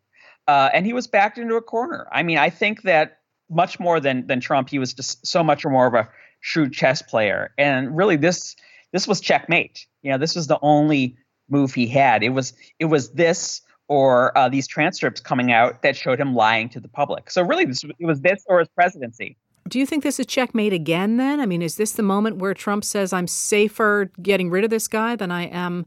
uh, 0.49 0.71
and 0.73 0.87
he 0.87 0.93
was 0.93 1.07
backed 1.07 1.39
into 1.39 1.57
a 1.57 1.63
corner. 1.63 2.07
I 2.13 2.23
mean, 2.23 2.39
I 2.39 2.51
think 2.51 2.83
that 2.83 3.19
much 3.51 3.79
more 3.79 4.01
than 4.01 4.27
than 4.27 4.41
Trump, 4.41 4.69
he 4.69 4.79
was 4.79 4.93
just 4.95 5.27
so 5.27 5.43
much 5.43 5.65
more 5.65 5.87
of 5.87 5.95
a 5.95 6.09
shrewd 6.41 6.73
chess 6.73 7.03
player, 7.03 7.53
and 7.59 7.97
really 7.97 8.17
this 8.17 8.57
this 8.93 9.07
was 9.07 9.21
checkmate. 9.21 9.87
You 10.03 10.13
know, 10.13 10.19
this 10.19 10.35
was 10.35 10.47
the 10.47 10.59
only 10.63 11.17
move 11.49 11.75
he 11.75 11.87
had. 11.87 12.23
It 12.23 12.31
was 12.31 12.55
it 12.79 12.87
was 12.87 13.11
this 13.11 13.63
or 13.89 14.37
uh, 14.37 14.49
these 14.49 14.67
transcripts 14.67 15.21
coming 15.21 15.53
out 15.53 15.83
that 15.83 15.97
showed 15.97 16.19
him 16.19 16.35
lying 16.35 16.69
to 16.71 16.81
the 16.81 16.89
public. 16.89 17.31
So 17.31 17.43
really, 17.43 17.65
this, 17.65 17.85
it 17.85 18.07
was 18.07 18.21
this 18.21 18.43
or 18.47 18.59
his 18.59 18.69
presidency. 18.69 19.37
Do 19.69 19.79
you 19.79 19.87
think 19.87 20.03
this 20.03 20.21
is 20.21 20.27
checkmate 20.27 20.73
again 20.73 21.17
then? 21.17 21.41
I 21.41 21.47
mean, 21.47 21.63
is 21.63 21.77
this 21.77 21.93
the 21.93 22.03
moment 22.03 22.37
where 22.37 22.55
Trump 22.55 22.85
says, 22.85 23.13
I'm 23.13 23.27
safer 23.27 24.11
getting 24.23 24.51
rid 24.51 24.65
of 24.65 24.71
this 24.71 24.87
guy 24.87 25.17
than 25.17 25.31
I 25.31 25.47
am 25.47 25.87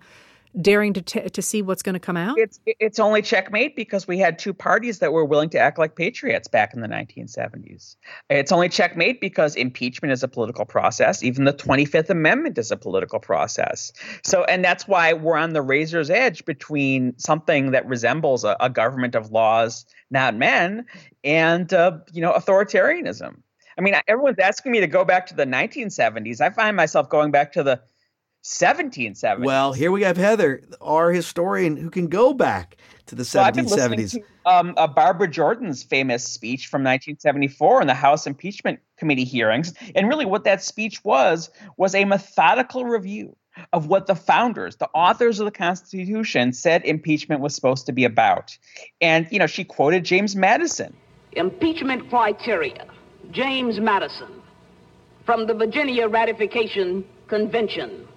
daring 0.60 0.94
to, 0.94 1.02
t- 1.02 1.30
to 1.30 1.42
see 1.42 1.62
what's 1.62 1.84
going 1.84 1.94
to 1.94 2.00
come 2.00 2.18
out? 2.18 2.38
It's, 2.38 2.60
it's 2.66 3.00
only 3.00 3.22
checkmate 3.22 3.76
because 3.76 4.08
we 4.08 4.18
had 4.18 4.40
two 4.40 4.54
parties 4.54 5.00
that 5.00 5.14
were 5.14 5.26
willing 5.26 5.50
to 5.52 5.60
act 5.60 5.78
like 5.78 5.96
patriots 5.96 6.48
back 6.48 6.74
in 6.74 6.82
the 6.82 6.88
1970s. 6.88 7.96
It's 8.30 8.52
only 8.52 8.70
checkmate 8.70 9.22
because 9.22 9.56
impeachment 9.56 10.12
is 10.12 10.24
a 10.24 10.28
political 10.28 10.66
process. 10.66 11.24
Even 11.24 11.46
the 11.46 11.54
25th 11.54 12.10
Amendment 12.10 12.58
is 12.58 12.72
a 12.72 12.78
political 12.78 13.20
process. 13.20 13.92
So, 14.24 14.44
and 14.46 14.64
that's 14.64 14.88
why 14.88 15.14
we're 15.14 15.38
on 15.38 15.54
the 15.54 15.62
razor's 15.62 16.10
edge 16.10 16.46
between 16.46 17.18
something 17.18 17.72
that 17.72 17.86
resembles 17.86 18.44
a, 18.44 18.56
a 18.60 18.70
government 18.70 19.16
of 19.16 19.32
laws, 19.32 19.86
not 20.10 20.36
men, 20.36 20.86
and, 21.24 21.72
uh, 21.74 22.00
you 22.12 22.22
know, 22.22 22.34
authoritarianism. 22.34 23.38
I 23.78 23.82
mean, 23.82 23.96
everyone's 24.10 24.40
asking 24.40 24.74
me 24.74 24.82
to 24.82 24.88
go 24.88 25.06
back 25.06 25.28
to 25.28 25.36
the 25.36 25.46
1970s. 25.46 26.42
I 26.42 26.50
find 26.50 26.76
myself 26.76 27.10
going 27.10 27.32
back 27.32 27.54
to 27.54 27.64
the 27.64 27.82
1770s. 28.44 29.44
Well, 29.44 29.74
here 29.74 29.92
we 29.92 30.04
have 30.04 30.18
Heather, 30.18 30.62
our 30.82 31.12
historian, 31.12 31.76
who 31.78 31.90
can 31.90 32.08
go 32.08 32.34
back 32.34 32.78
to 33.08 33.16
the 33.16 33.30
well, 33.34 33.52
1770s. 33.52 34.12
To, 34.12 34.24
um, 34.46 34.74
uh, 34.78 34.88
Barbara 34.88 35.28
Jordan's 35.28 35.84
famous 35.84 36.24
speech 36.24 36.68
from 36.68 36.82
1974 36.82 37.82
in 37.82 37.88
the 37.88 37.94
House 37.94 38.26
Impeachment 38.26 38.80
Committee 38.98 39.26
hearings, 39.26 39.74
and 39.96 40.08
really 40.08 40.26
what 40.26 40.44
that 40.46 40.64
speech 40.64 41.04
was 41.04 41.50
was 41.78 41.94
a 41.94 42.06
methodical 42.06 42.86
review 42.86 43.36
of 43.74 43.88
what 43.88 44.08
the 44.08 44.16
founders, 44.16 44.78
the 44.78 44.90
authors 44.94 45.40
of 45.40 45.46
the 45.46 45.52
Constitution, 45.52 46.54
said 46.54 46.84
impeachment 46.86 47.42
was 47.42 47.54
supposed 47.54 47.86
to 47.86 47.92
be 47.92 48.06
about. 48.06 48.58
And 49.02 49.28
you 49.32 49.40
know, 49.40 49.48
she 49.48 49.64
quoted 49.64 50.06
James 50.06 50.36
Madison. 50.36 50.96
Impeachment 51.34 52.10
criteria 52.10 52.88
James 53.32 53.80
Madison 53.80 54.42
from 55.26 55.46
the 55.46 55.54
Virginia 55.54 56.08
Ratification 56.08 57.06
Convention. 57.28 58.08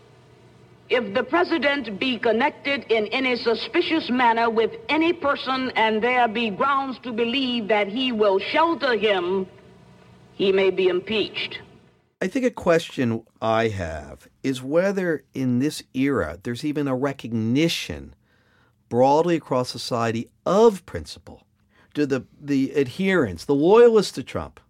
If 0.94 1.14
the 1.14 1.22
president 1.22 1.98
be 1.98 2.18
connected 2.18 2.84
in 2.92 3.06
any 3.06 3.34
suspicious 3.36 4.10
manner 4.10 4.50
with 4.50 4.72
any 4.90 5.14
person 5.14 5.70
and 5.74 6.04
there 6.04 6.28
be 6.28 6.50
grounds 6.50 6.98
to 7.02 7.12
believe 7.12 7.68
that 7.68 7.88
he 7.88 8.12
will 8.12 8.38
shelter 8.38 8.94
him, 8.98 9.46
he 10.34 10.52
may 10.52 10.68
be 10.68 10.88
impeached. 10.88 11.60
I 12.20 12.28
think 12.28 12.44
a 12.44 12.50
question 12.50 13.24
I 13.40 13.68
have 13.68 14.28
is 14.42 14.62
whether 14.62 15.24
in 15.32 15.60
this 15.60 15.82
era 15.94 16.38
there's 16.42 16.62
even 16.62 16.86
a 16.86 16.94
recognition 16.94 18.14
broadly 18.90 19.36
across 19.36 19.70
society 19.70 20.28
of 20.44 20.84
principle. 20.84 21.46
Do 21.94 22.04
the, 22.04 22.26
the 22.38 22.76
adherents, 22.76 23.46
the 23.46 23.54
loyalists 23.54 24.12
to 24.12 24.22
Trump, 24.22 24.60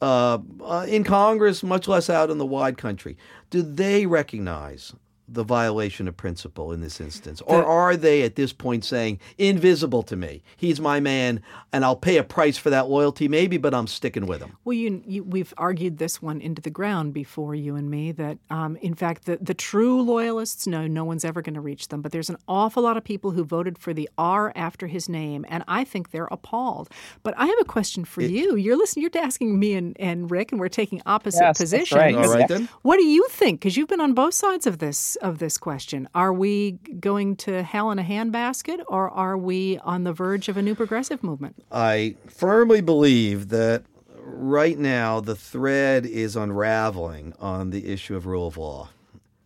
uh, 0.00 0.38
uh, 0.64 0.86
in 0.88 1.04
Congress, 1.04 1.62
much 1.62 1.86
less 1.88 2.08
out 2.08 2.30
in 2.30 2.38
the 2.38 2.46
wide 2.46 2.78
country, 2.78 3.18
do 3.50 3.60
they 3.60 4.06
recognize 4.06 4.94
the 5.32 5.44
violation 5.44 6.08
of 6.08 6.16
principle 6.16 6.72
in 6.72 6.80
this 6.80 7.00
instance? 7.00 7.40
Or 7.42 7.64
are 7.64 7.96
they 7.96 8.22
at 8.22 8.36
this 8.36 8.52
point 8.52 8.84
saying, 8.84 9.20
invisible 9.38 10.02
to 10.04 10.16
me? 10.16 10.42
He's 10.56 10.80
my 10.80 11.00
man, 11.00 11.42
and 11.72 11.84
I'll 11.84 11.96
pay 11.96 12.18
a 12.18 12.24
price 12.24 12.58
for 12.58 12.70
that 12.70 12.88
loyalty, 12.88 13.28
maybe, 13.28 13.56
but 13.56 13.74
I'm 13.74 13.86
sticking 13.86 14.26
with 14.26 14.40
him. 14.40 14.56
Well, 14.64 14.74
you, 14.74 15.02
you, 15.06 15.24
we've 15.24 15.54
argued 15.56 15.98
this 15.98 16.20
one 16.20 16.40
into 16.40 16.62
the 16.62 16.70
ground 16.70 17.14
before, 17.14 17.54
you 17.54 17.76
and 17.76 17.90
me, 17.90 18.12
that 18.12 18.38
um, 18.50 18.76
in 18.76 18.94
fact, 18.94 19.24
the, 19.24 19.38
the 19.40 19.54
true 19.54 20.02
loyalists 20.02 20.66
know 20.66 20.86
no 20.86 21.04
one's 21.04 21.24
ever 21.24 21.42
going 21.42 21.54
to 21.54 21.60
reach 21.60 21.88
them. 21.88 22.02
But 22.02 22.12
there's 22.12 22.30
an 22.30 22.38
awful 22.48 22.82
lot 22.82 22.96
of 22.96 23.04
people 23.04 23.30
who 23.30 23.44
voted 23.44 23.78
for 23.78 23.92
the 23.94 24.08
R 24.18 24.52
after 24.54 24.86
his 24.86 25.08
name, 25.08 25.44
and 25.48 25.64
I 25.68 25.84
think 25.84 26.10
they're 26.10 26.28
appalled. 26.30 26.88
But 27.22 27.34
I 27.36 27.46
have 27.46 27.58
a 27.60 27.64
question 27.64 28.04
for 28.04 28.20
it, 28.20 28.30
you. 28.30 28.56
You're 28.56 28.76
listening, 28.76 29.02
you're 29.02 29.22
asking 29.22 29.58
me 29.58 29.74
and, 29.74 29.96
and 30.00 30.30
Rick, 30.30 30.52
and 30.52 30.60
we're 30.60 30.68
taking 30.68 31.00
opposite 31.06 31.42
yes, 31.42 31.58
positions. 31.58 31.98
Right. 31.98 32.14
All 32.14 32.32
right, 32.32 32.48
then. 32.48 32.68
What 32.82 32.96
do 32.96 33.04
you 33.04 33.26
think? 33.30 33.60
Because 33.60 33.76
you've 33.76 33.88
been 33.88 34.00
on 34.00 34.14
both 34.14 34.34
sides 34.34 34.66
of 34.66 34.78
this 34.78 35.16
of 35.22 35.38
this 35.38 35.56
question. 35.56 36.08
Are 36.14 36.32
we 36.32 36.72
going 37.00 37.36
to 37.36 37.62
hell 37.62 37.90
in 37.90 37.98
a 37.98 38.02
handbasket 38.02 38.80
or 38.88 39.08
are 39.08 39.38
we 39.38 39.78
on 39.78 40.04
the 40.04 40.12
verge 40.12 40.48
of 40.48 40.56
a 40.56 40.62
new 40.62 40.74
progressive 40.74 41.22
movement? 41.22 41.64
I 41.70 42.16
firmly 42.28 42.82
believe 42.82 43.48
that 43.48 43.84
right 44.18 44.78
now 44.78 45.20
the 45.20 45.36
thread 45.36 46.04
is 46.04 46.36
unraveling 46.36 47.32
on 47.38 47.70
the 47.70 47.86
issue 47.86 48.16
of 48.16 48.26
rule 48.26 48.48
of 48.48 48.56
law. 48.58 48.90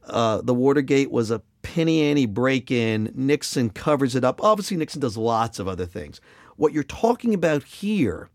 Uh, 0.04 0.40
the 0.40 0.54
Watergate 0.54 1.11
was 1.11 1.30
a 1.30 1.42
penny 1.62 2.02
ante 2.02 2.26
break 2.26 2.71
in. 2.71 3.12
Nixon 3.14 3.71
covers 3.71 4.14
it 4.14 4.25
up. 4.25 4.42
Obviously, 4.42 4.76
Nixon 4.76 5.00
does 5.00 5.16
lots 5.16 5.59
of 5.59 5.68
other 5.68 5.87
things. 5.87 6.21
What 6.56 6.73
you're 6.73 6.85
talking 6.85 7.35
about 7.35 7.64
here 7.64 8.30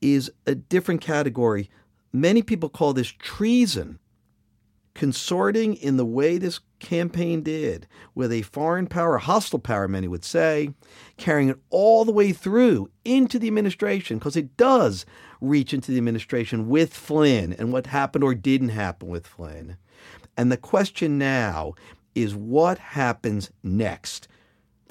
is 0.00 0.30
a 0.46 0.54
different 0.54 1.00
category. 1.00 1.68
Many 2.12 2.42
people 2.42 2.68
call 2.68 2.92
this 2.92 3.08
treason 3.08 3.98
consorting 5.00 5.76
in 5.76 5.96
the 5.96 6.04
way 6.04 6.36
this 6.36 6.60
campaign 6.78 7.40
did 7.40 7.86
with 8.14 8.30
a 8.30 8.42
foreign 8.42 8.86
power, 8.86 9.16
hostile 9.16 9.58
power, 9.58 9.88
many 9.88 10.06
would 10.06 10.26
say, 10.26 10.74
carrying 11.16 11.48
it 11.48 11.58
all 11.70 12.04
the 12.04 12.12
way 12.12 12.32
through 12.32 12.90
into 13.02 13.38
the 13.38 13.46
administration, 13.46 14.18
because 14.18 14.36
it 14.36 14.58
does 14.58 15.06
reach 15.40 15.72
into 15.72 15.90
the 15.90 15.96
administration 15.96 16.68
with 16.68 16.92
Flynn 16.92 17.54
and 17.54 17.72
what 17.72 17.86
happened 17.86 18.22
or 18.22 18.34
didn't 18.34 18.68
happen 18.68 19.08
with 19.08 19.26
Flynn. 19.26 19.78
And 20.36 20.52
the 20.52 20.58
question 20.58 21.16
now 21.16 21.72
is 22.14 22.34
what 22.34 22.76
happens 22.76 23.50
next? 23.62 24.28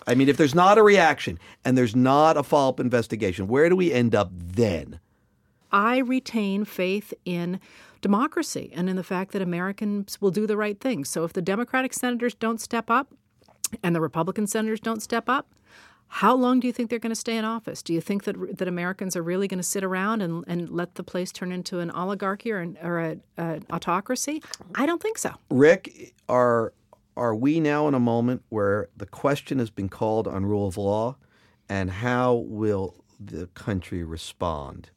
I 0.07 0.15
mean, 0.15 0.27
if 0.27 0.37
there's 0.37 0.55
not 0.55 0.79
a 0.79 0.83
reaction 0.83 1.37
and 1.63 1.77
there's 1.77 1.95
not 1.95 2.35
a 2.35 2.41
follow 2.41 2.69
up 2.69 2.79
investigation, 2.79 3.47
where 3.47 3.69
do 3.69 3.75
we 3.75 3.93
end 3.93 4.15
up 4.15 4.31
then? 4.33 4.99
I 5.71 5.99
retain 5.99 6.65
faith 6.65 7.13
in 7.25 7.59
democracy 8.01 8.71
and 8.75 8.89
in 8.89 8.95
the 8.95 9.03
fact 9.03 9.31
that 9.31 9.41
Americans 9.41 10.19
will 10.21 10.31
do 10.31 10.47
the 10.47 10.57
right 10.57 10.79
thing. 10.79 11.05
So 11.05 11.23
if 11.23 11.33
the 11.33 11.41
Democratic 11.41 11.93
senators 11.93 12.33
don't 12.33 12.59
step 12.59 12.89
up 12.89 13.13
and 13.83 13.95
the 13.95 14.01
Republican 14.01 14.47
senators 14.47 14.79
don't 14.79 15.01
step 15.01 15.29
up, 15.29 15.53
how 16.09 16.35
long 16.35 16.59
do 16.59 16.65
you 16.65 16.73
think 16.73 16.89
they're 16.89 16.97
going 16.97 17.11
to 17.11 17.15
stay 17.15 17.37
in 17.37 17.45
office? 17.45 17.83
Do 17.83 17.93
you 17.93 18.01
think 18.01 18.23
that 18.23 18.57
that 18.57 18.67
Americans 18.67 19.15
are 19.15 19.21
really 19.21 19.47
going 19.47 19.59
to 19.59 19.63
sit 19.63 19.83
around 19.83 20.21
and, 20.21 20.43
and 20.47 20.69
let 20.69 20.95
the 20.95 21.03
place 21.03 21.31
turn 21.31 21.51
into 21.51 21.79
an 21.79 21.91
oligarchy 21.91 22.51
or 22.51 22.59
an, 22.59 22.77
or 22.81 22.99
an 23.37 23.65
autocracy? 23.71 24.41
I 24.73 24.87
don't 24.87 25.01
think 25.01 25.19
so. 25.19 25.35
Rick, 25.51 26.15
are 26.27 26.73
are 27.15 27.35
we 27.35 27.59
now 27.59 27.87
in 27.87 27.93
a 27.93 27.99
moment 27.99 28.43
where 28.49 28.89
the 28.97 29.05
question 29.05 29.59
has 29.59 29.69
been 29.69 29.89
called 29.89 30.27
on 30.27 30.45
rule 30.45 30.67
of 30.67 30.77
law, 30.77 31.15
and 31.67 31.91
how 31.91 32.33
will 32.33 33.03
the 33.19 33.47
country 33.47 34.03
respond? 34.03 34.89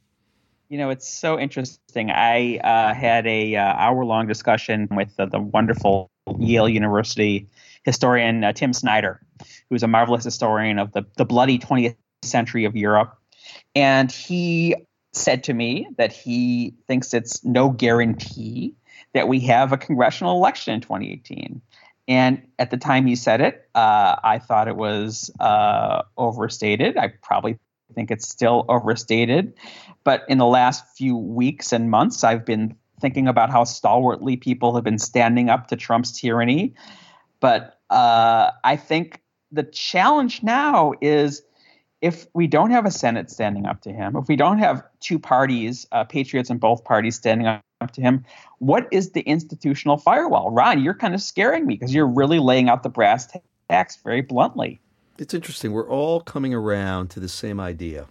You 0.72 0.78
know, 0.78 0.88
it's 0.88 1.06
so 1.06 1.38
interesting. 1.38 2.10
I 2.10 2.56
uh, 2.56 2.94
had 2.94 3.26
a 3.26 3.56
uh, 3.56 3.62
hour 3.62 4.06
long 4.06 4.26
discussion 4.26 4.88
with 4.90 5.12
uh, 5.18 5.26
the 5.26 5.38
wonderful 5.38 6.10
Yale 6.38 6.66
University 6.66 7.46
historian 7.84 8.42
uh, 8.42 8.54
Tim 8.54 8.72
Snyder, 8.72 9.20
who's 9.68 9.82
a 9.82 9.86
marvelous 9.86 10.24
historian 10.24 10.78
of 10.78 10.92
the, 10.92 11.02
the 11.18 11.26
bloody 11.26 11.58
20th 11.58 11.96
century 12.22 12.64
of 12.64 12.74
Europe. 12.74 13.18
And 13.74 14.10
he 14.10 14.74
said 15.12 15.44
to 15.44 15.52
me 15.52 15.88
that 15.98 16.10
he 16.10 16.72
thinks 16.88 17.12
it's 17.12 17.44
no 17.44 17.68
guarantee 17.68 18.74
that 19.12 19.28
we 19.28 19.40
have 19.40 19.72
a 19.72 19.76
congressional 19.76 20.38
election 20.38 20.72
in 20.72 20.80
2018. 20.80 21.60
And 22.08 22.46
at 22.58 22.70
the 22.70 22.78
time 22.78 23.04
he 23.04 23.16
said 23.16 23.42
it, 23.42 23.68
uh, 23.74 24.16
I 24.24 24.38
thought 24.38 24.68
it 24.68 24.76
was 24.76 25.30
uh, 25.38 26.04
overstated. 26.16 26.96
I 26.96 27.12
probably 27.22 27.58
think 27.94 28.10
it's 28.10 28.28
still 28.28 28.64
overstated. 28.68 29.54
But 30.04 30.24
in 30.28 30.38
the 30.38 30.46
last 30.46 30.84
few 30.96 31.16
weeks 31.16 31.72
and 31.72 31.90
months, 31.90 32.24
I've 32.24 32.44
been 32.44 32.76
thinking 33.00 33.28
about 33.28 33.50
how 33.50 33.64
stalwartly 33.64 34.36
people 34.36 34.74
have 34.74 34.84
been 34.84 34.98
standing 34.98 35.50
up 35.50 35.68
to 35.68 35.76
Trump's 35.76 36.12
tyranny. 36.12 36.74
But 37.40 37.78
uh, 37.90 38.52
I 38.64 38.76
think 38.76 39.20
the 39.50 39.64
challenge 39.64 40.42
now 40.42 40.92
is 41.00 41.42
if 42.00 42.26
we 42.34 42.46
don't 42.48 42.72
have 42.72 42.84
a 42.84 42.90
Senate 42.90 43.30
standing 43.30 43.64
up 43.66 43.80
to 43.82 43.92
him, 43.92 44.16
if 44.16 44.28
we 44.28 44.36
don't 44.36 44.58
have 44.58 44.82
two 45.00 45.18
parties, 45.18 45.86
uh, 45.92 46.04
patriots 46.04 46.50
in 46.50 46.58
both 46.58 46.84
parties 46.84 47.14
standing 47.14 47.46
up 47.46 47.62
to 47.92 48.00
him, 48.00 48.24
what 48.58 48.88
is 48.90 49.12
the 49.12 49.20
institutional 49.22 49.96
firewall? 49.96 50.50
Ron, 50.50 50.82
you're 50.82 50.94
kind 50.94 51.14
of 51.14 51.22
scaring 51.22 51.64
me 51.66 51.74
because 51.74 51.94
you're 51.94 52.06
really 52.06 52.40
laying 52.40 52.68
out 52.68 52.82
the 52.82 52.88
brass 52.88 53.32
tacks 53.70 53.98
very 54.02 54.20
bluntly. 54.20 54.80
It's 55.18 55.34
interesting. 55.34 55.72
We're 55.72 55.88
all 55.88 56.20
coming 56.20 56.54
around 56.54 57.08
to 57.10 57.20
the 57.20 57.28
same 57.28 57.60
idea 57.60 58.06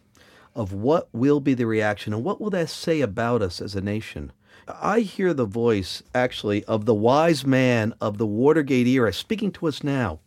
of 0.55 0.73
what 0.73 1.09
will 1.13 1.39
be 1.39 1.53
the 1.53 1.65
reaction 1.65 2.13
and 2.13 2.23
what 2.23 2.39
will 2.39 2.49
that 2.51 2.69
say 2.69 3.01
about 3.01 3.41
us 3.41 3.61
as 3.61 3.75
a 3.75 3.81
nation. 3.81 4.31
I 4.67 4.99
hear 4.99 5.33
the 5.33 5.45
voice, 5.45 6.03
actually, 6.13 6.63
of 6.65 6.85
the 6.85 6.93
wise 6.93 7.45
man 7.45 7.93
of 7.99 8.17
the 8.17 8.27
Watergate 8.27 8.87
era 8.87 9.11
speaking 9.11 9.51
to 9.53 9.67
us 9.67 9.83
now. 9.83 10.19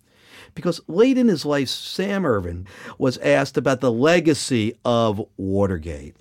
Because 0.54 0.80
late 0.88 1.18
in 1.18 1.28
his 1.28 1.44
life, 1.44 1.68
Sam 1.68 2.24
Ervin 2.26 2.66
was 2.98 3.18
asked 3.18 3.56
about 3.56 3.80
the 3.80 3.92
legacy 3.92 4.74
of 4.84 5.24
Watergate. 5.36 6.16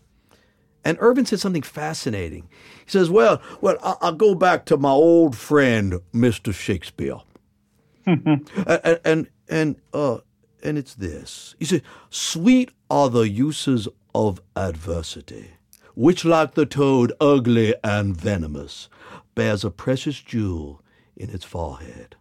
And 0.86 0.98
Ervin 1.00 1.26
said 1.26 1.40
something 1.40 1.62
fascinating. 1.62 2.50
He 2.86 2.92
says, 2.92 3.10
Well, 3.10 3.42
well, 3.62 3.78
I'll 3.82 4.14
go 4.14 4.36
back 4.36 4.66
to 4.66 4.78
my 4.78 4.90
old 4.90 5.36
friend, 5.36 6.02
Mr. 6.14 6.54
Shakespeare. 6.54 7.20
and 8.06 8.50
and, 9.06 9.28
and 9.48 9.76
uh, 9.94 10.18
and 10.64 10.78
it's 10.78 10.96
this. 10.96 11.56
He 11.60 11.66
said, 11.66 11.84
Sweet 12.10 12.72
are 12.90 13.10
the 13.10 13.30
uses 13.30 13.88
of 14.16 14.42
adversity, 14.56 15.52
which, 15.94 16.26
like 16.26 16.56
the 16.56 16.66
toad, 16.66 17.14
ugly 17.20 17.76
and 17.84 18.16
venomous, 18.16 18.90
bears 19.36 19.64
a 19.64 19.70
precious 19.70 20.20
jewel 20.20 20.82
in 21.16 21.30
its 21.30 21.46
forehead. 21.46 22.16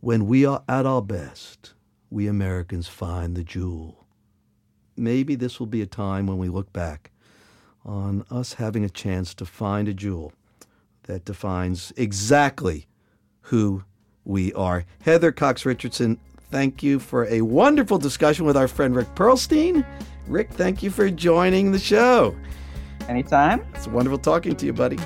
When 0.00 0.26
we 0.26 0.46
are 0.46 0.62
at 0.68 0.86
our 0.86 1.02
best, 1.02 1.74
we 2.10 2.26
Americans 2.26 2.86
find 2.86 3.34
the 3.34 3.44
jewel. 3.44 4.06
Maybe 4.96 5.34
this 5.34 5.58
will 5.58 5.66
be 5.66 5.82
a 5.82 5.86
time 5.86 6.26
when 6.26 6.38
we 6.38 6.48
look 6.48 6.72
back 6.72 7.10
on 7.84 8.24
us 8.30 8.54
having 8.54 8.84
a 8.84 8.90
chance 8.90 9.34
to 9.34 9.44
find 9.44 9.88
a 9.88 9.94
jewel 9.94 10.32
that 11.04 11.24
defines 11.24 11.92
exactly 11.96 12.86
who 13.42 13.84
we 14.24 14.52
are. 14.54 14.84
Heather 15.02 15.32
Cox 15.32 15.66
Richardson, 15.66 16.18
thank 16.50 16.82
you 16.82 16.98
for 16.98 17.26
a 17.26 17.40
wonderful 17.42 17.98
discussion 17.98 18.44
with 18.44 18.56
our 18.56 18.68
friend 18.68 18.94
Rick 18.94 19.14
Perlstein. 19.14 19.84
Rick, 20.26 20.50
thank 20.50 20.82
you 20.82 20.90
for 20.90 21.10
joining 21.10 21.72
the 21.72 21.78
show. 21.78 22.34
Anytime. 23.08 23.64
It's 23.74 23.86
wonderful 23.86 24.18
talking 24.18 24.56
to 24.56 24.66
you, 24.66 24.72
buddy. 24.72 24.98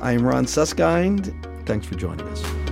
I 0.00 0.12
am 0.12 0.24
Ron 0.24 0.44
Suskind. 0.44 1.34
Thanks 1.66 1.86
for 1.86 1.94
joining 1.94 2.26
us. 2.28 2.67